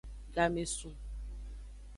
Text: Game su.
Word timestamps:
Game 0.33 0.65
su. 0.65 0.89